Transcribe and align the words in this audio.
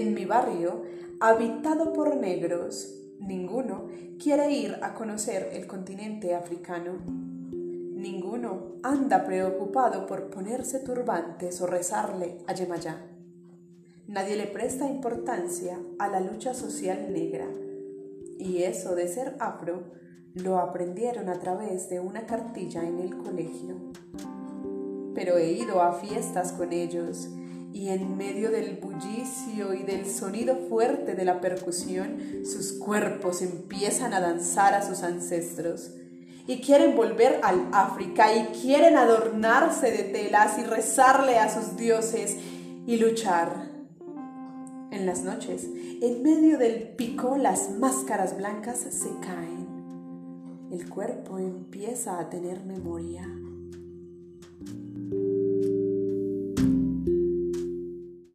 mi 0.00 0.24
barrio, 0.24 0.82
habitado 1.20 1.92
por 1.92 2.16
negros, 2.16 2.98
ninguno 3.20 3.88
quiere 4.18 4.50
ir 4.50 4.78
a 4.82 4.94
conocer 4.94 5.50
el 5.52 5.66
continente 5.66 6.34
africano. 6.34 6.92
Ninguno 7.52 8.76
anda 8.82 9.24
preocupado 9.24 10.06
por 10.06 10.30
ponerse 10.30 10.80
turbantes 10.80 11.60
o 11.60 11.66
rezarle 11.66 12.38
a 12.46 12.54
Yemayá. 12.54 13.06
Nadie 14.08 14.36
le 14.36 14.46
presta 14.46 14.88
importancia 14.88 15.78
a 15.98 16.08
la 16.08 16.20
lucha 16.20 16.54
social 16.54 17.12
negra. 17.12 17.46
Y 18.38 18.62
eso 18.62 18.94
de 18.94 19.08
ser 19.08 19.36
afro 19.38 19.92
lo 20.34 20.58
aprendieron 20.58 21.28
a 21.28 21.38
través 21.38 21.88
de 21.90 22.00
una 22.00 22.26
cartilla 22.26 22.82
en 22.82 22.98
el 22.98 23.16
colegio. 23.16 23.92
Pero 25.14 25.36
he 25.36 25.52
ido 25.52 25.82
a 25.82 25.92
fiestas 25.92 26.52
con 26.52 26.72
ellos 26.72 27.28
y 27.82 27.88
en 27.88 28.16
medio 28.16 28.52
del 28.52 28.76
bullicio 28.76 29.74
y 29.74 29.82
del 29.82 30.06
sonido 30.06 30.54
fuerte 30.68 31.16
de 31.16 31.24
la 31.24 31.40
percusión, 31.40 32.16
sus 32.44 32.74
cuerpos 32.74 33.42
empiezan 33.42 34.14
a 34.14 34.20
danzar 34.20 34.72
a 34.74 34.86
sus 34.86 35.02
ancestros 35.02 35.90
y 36.46 36.60
quieren 36.60 36.94
volver 36.94 37.40
al 37.42 37.70
África 37.72 38.32
y 38.36 38.44
quieren 38.62 38.96
adornarse 38.96 39.90
de 39.90 40.04
telas 40.04 40.60
y 40.60 40.62
rezarle 40.62 41.40
a 41.40 41.52
sus 41.52 41.76
dioses 41.76 42.36
y 42.86 42.98
luchar. 42.98 43.68
En 44.92 45.04
las 45.04 45.24
noches, 45.24 45.64
en 45.64 46.22
medio 46.22 46.58
del 46.58 46.94
pico, 46.94 47.36
las 47.36 47.68
máscaras 47.68 48.36
blancas 48.36 48.78
se 48.78 49.10
caen. 49.20 50.68
El 50.70 50.88
cuerpo 50.88 51.38
empieza 51.38 52.20
a 52.20 52.30
tener 52.30 52.64
memoria 52.64 53.26